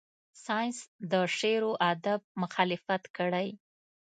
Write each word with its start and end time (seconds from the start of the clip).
ساینس 0.45 0.77
د 1.11 1.13
شعر 1.37 1.61
و 1.69 1.71
ادب 1.91 2.19
مخالفت 2.41 3.03
کړی. 3.17 3.47